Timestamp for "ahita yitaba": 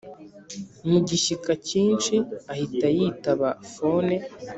2.53-3.47